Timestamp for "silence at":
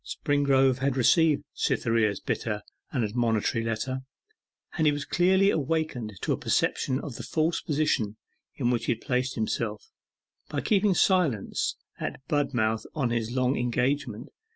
10.95-12.19